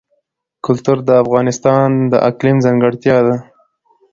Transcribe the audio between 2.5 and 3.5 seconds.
ځانګړتیا ده.